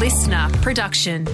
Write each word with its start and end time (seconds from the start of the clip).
LiSTNR 0.00 0.62
production. 0.62 1.26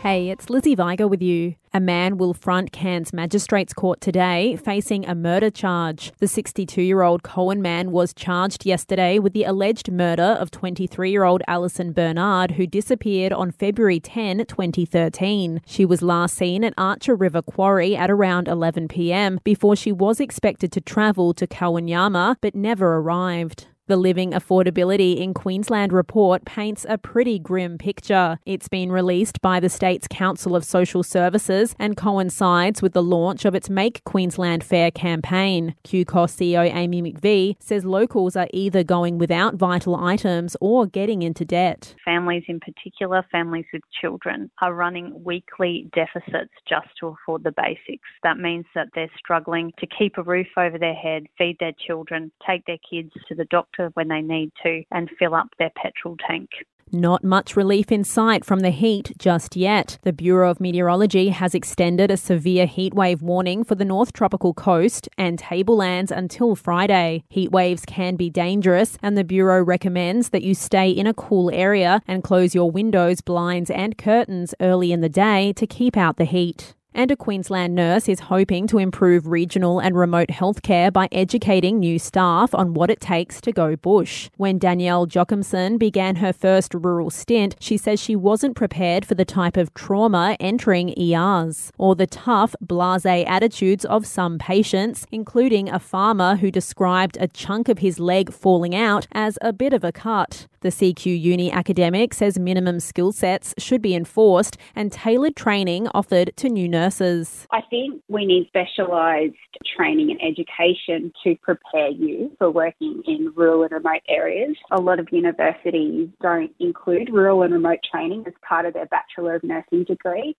Hey, 0.00 0.28
it's 0.28 0.50
Lizzie 0.50 0.74
Viger 0.74 1.06
with 1.06 1.22
you. 1.22 1.54
A 1.72 1.78
man 1.78 2.18
will 2.18 2.34
front 2.34 2.72
Cairns 2.72 3.12
Magistrates 3.12 3.72
Court 3.72 4.00
today 4.00 4.56
facing 4.56 5.06
a 5.06 5.14
murder 5.14 5.50
charge. 5.50 6.10
The 6.18 6.26
62 6.26 6.82
year 6.82 7.02
old 7.02 7.22
Coen 7.22 7.60
man 7.60 7.92
was 7.92 8.12
charged 8.12 8.66
yesterday 8.66 9.20
with 9.20 9.34
the 9.34 9.44
alleged 9.44 9.92
murder 9.92 10.36
of 10.40 10.50
23 10.50 11.12
year 11.12 11.22
old 11.22 11.42
Alison 11.46 11.92
Bernard, 11.92 12.50
who 12.50 12.66
disappeared 12.66 13.32
on 13.32 13.52
February 13.52 14.00
10, 14.00 14.46
2013. 14.46 15.60
She 15.64 15.84
was 15.84 16.02
last 16.02 16.34
seen 16.34 16.64
at 16.64 16.74
Archer 16.76 17.14
River 17.14 17.40
Quarry 17.40 17.94
at 17.94 18.10
around 18.10 18.48
11 18.48 18.88
pm 18.88 19.38
before 19.44 19.76
she 19.76 19.92
was 19.92 20.18
expected 20.18 20.72
to 20.72 20.80
travel 20.80 21.32
to 21.34 21.46
Kowanyama 21.46 22.34
but 22.40 22.56
never 22.56 22.96
arrived. 22.96 23.68
The 23.86 23.98
Living 23.98 24.30
Affordability 24.30 25.18
in 25.20 25.34
Queensland 25.34 25.92
report 25.92 26.46
paints 26.46 26.86
a 26.88 26.96
pretty 26.96 27.38
grim 27.38 27.76
picture. 27.76 28.38
It's 28.46 28.66
been 28.66 28.90
released 28.90 29.42
by 29.42 29.60
the 29.60 29.68
state's 29.68 30.08
Council 30.08 30.56
of 30.56 30.64
Social 30.64 31.02
Services 31.02 31.76
and 31.78 31.94
coincides 31.94 32.80
with 32.80 32.94
the 32.94 33.02
launch 33.02 33.44
of 33.44 33.54
its 33.54 33.68
Make 33.68 34.02
Queensland 34.04 34.64
Fair 34.64 34.90
campaign. 34.90 35.74
QCOSS 35.84 36.56
CEO 36.56 36.74
Aimee 36.74 37.02
McVeigh 37.02 37.56
says 37.60 37.84
locals 37.84 38.36
are 38.36 38.48
either 38.54 38.82
going 38.82 39.18
without 39.18 39.56
vital 39.56 39.96
items 39.96 40.56
or 40.62 40.86
getting 40.86 41.20
into 41.20 41.44
debt. 41.44 41.94
Families 42.06 42.44
in 42.48 42.60
particular, 42.60 43.22
families 43.30 43.66
with 43.70 43.82
children, 44.00 44.50
are 44.62 44.72
running 44.72 45.12
weekly 45.22 45.90
deficits 45.92 46.54
just 46.66 46.88
to 47.00 47.08
afford 47.08 47.44
the 47.44 47.52
basics. 47.52 48.08
That 48.22 48.38
means 48.38 48.64
that 48.74 48.88
they're 48.94 49.10
struggling 49.18 49.72
to 49.78 49.86
keep 49.86 50.16
a 50.16 50.22
roof 50.22 50.48
over 50.56 50.78
their 50.78 50.94
head, 50.94 51.26
feed 51.36 51.58
their 51.60 51.74
children, 51.86 52.32
take 52.48 52.64
their 52.64 52.78
kids 52.90 53.10
to 53.28 53.34
the 53.34 53.44
doctor 53.50 53.73
when 53.94 54.08
they 54.08 54.22
need 54.22 54.52
to 54.62 54.82
and 54.90 55.10
fill 55.18 55.34
up 55.34 55.48
their 55.58 55.70
petrol 55.76 56.16
tank. 56.26 56.50
Not 56.92 57.24
much 57.24 57.56
relief 57.56 57.90
in 57.90 58.04
sight 58.04 58.44
from 58.44 58.60
the 58.60 58.70
heat 58.70 59.12
just 59.18 59.56
yet. 59.56 59.98
The 60.02 60.12
Bureau 60.12 60.50
of 60.50 60.60
Meteorology 60.60 61.30
has 61.30 61.54
extended 61.54 62.10
a 62.10 62.16
severe 62.16 62.66
heatwave 62.66 63.20
warning 63.20 63.64
for 63.64 63.74
the 63.74 63.84
North 63.84 64.12
Tropical 64.12 64.54
Coast 64.54 65.08
and 65.18 65.38
tablelands 65.38 66.12
until 66.12 66.54
Friday. 66.54 67.24
Heatwaves 67.34 67.84
can 67.84 68.14
be 68.14 68.30
dangerous, 68.30 68.96
and 69.02 69.18
the 69.18 69.24
Bureau 69.24 69.60
recommends 69.60 70.28
that 70.28 70.44
you 70.44 70.54
stay 70.54 70.88
in 70.88 71.06
a 71.06 71.14
cool 71.14 71.50
area 71.52 72.00
and 72.06 72.22
close 72.22 72.54
your 72.54 72.70
windows, 72.70 73.20
blinds, 73.22 73.70
and 73.70 73.98
curtains 73.98 74.54
early 74.60 74.92
in 74.92 75.00
the 75.00 75.08
day 75.08 75.52
to 75.54 75.66
keep 75.66 75.96
out 75.96 76.16
the 76.16 76.24
heat. 76.24 76.74
And 76.96 77.10
a 77.10 77.16
Queensland 77.16 77.74
nurse 77.74 78.08
is 78.08 78.20
hoping 78.20 78.68
to 78.68 78.78
improve 78.78 79.26
regional 79.26 79.80
and 79.80 79.96
remote 79.96 80.28
healthcare 80.28 80.92
by 80.92 81.08
educating 81.10 81.80
new 81.80 81.98
staff 81.98 82.54
on 82.54 82.72
what 82.72 82.88
it 82.88 83.00
takes 83.00 83.40
to 83.40 83.50
go 83.50 83.74
bush. 83.74 84.30
When 84.36 84.58
Danielle 84.58 85.04
Jochimson 85.04 85.76
began 85.76 86.16
her 86.16 86.32
first 86.32 86.72
rural 86.72 87.10
stint, 87.10 87.56
she 87.58 87.76
says 87.76 88.00
she 88.00 88.14
wasn't 88.14 88.54
prepared 88.54 89.04
for 89.04 89.16
the 89.16 89.24
type 89.24 89.56
of 89.56 89.74
trauma 89.74 90.36
entering 90.38 90.96
ERs 90.96 91.72
or 91.78 91.96
the 91.96 92.06
tough, 92.06 92.54
blase 92.60 93.04
attitudes 93.04 93.84
of 93.84 94.06
some 94.06 94.38
patients, 94.38 95.04
including 95.10 95.68
a 95.68 95.80
farmer 95.80 96.36
who 96.36 96.52
described 96.52 97.18
a 97.20 97.26
chunk 97.26 97.68
of 97.68 97.80
his 97.80 97.98
leg 97.98 98.32
falling 98.32 98.74
out 98.74 99.08
as 99.10 99.36
a 99.42 99.52
bit 99.52 99.72
of 99.72 99.82
a 99.82 99.90
cut. 99.90 100.46
The 100.64 100.70
CQ 100.70 101.20
Uni 101.20 101.52
academic 101.52 102.14
says 102.14 102.38
minimum 102.38 102.80
skill 102.80 103.12
sets 103.12 103.52
should 103.58 103.82
be 103.82 103.94
enforced 103.94 104.56
and 104.74 104.90
tailored 104.90 105.36
training 105.36 105.88
offered 105.88 106.32
to 106.36 106.48
new 106.48 106.68
nurses. 106.84 107.46
I 107.50 107.62
think 107.70 108.02
we 108.08 108.26
need 108.26 108.46
specialised 108.48 109.34
training 109.76 110.10
and 110.10 110.20
education 110.22 111.12
to 111.24 111.34
prepare 111.36 111.88
you 111.88 112.32
for 112.38 112.50
working 112.50 113.02
in 113.06 113.32
rural 113.34 113.62
and 113.62 113.72
remote 113.72 114.02
areas. 114.08 114.56
A 114.70 114.80
lot 114.80 114.98
of 114.98 115.08
universities 115.10 116.08
don't 116.20 116.52
include 116.60 117.10
rural 117.12 117.42
and 117.42 117.52
remote 117.52 117.78
training 117.90 118.24
as 118.26 118.34
part 118.46 118.66
of 118.66 118.74
their 118.74 118.86
Bachelor 118.86 119.36
of 119.36 119.44
Nursing 119.44 119.84
degree. 119.84 120.36